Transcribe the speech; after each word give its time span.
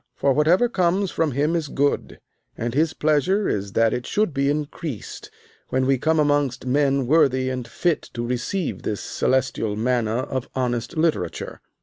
For 0.15 0.33
whatever 0.33 0.67
comes 0.67 1.11
from 1.11 1.33
him 1.33 1.55
is 1.55 1.67
good, 1.67 2.19
and 2.57 2.73
his 2.73 2.91
pleasure 2.95 3.47
is 3.47 3.73
that 3.73 3.93
it 3.93 4.07
should 4.07 4.33
be 4.33 4.49
increased 4.49 5.29
when 5.69 5.85
we 5.85 5.99
come 5.99 6.17
amongst 6.19 6.65
men 6.65 7.05
worthy 7.05 7.51
and 7.51 7.67
fit 7.67 8.09
to 8.15 8.25
receive 8.25 8.81
this 8.81 8.99
celestial 9.01 9.75
manna 9.75 10.21
of 10.21 10.49
honest 10.55 10.97
literature. 10.97 11.61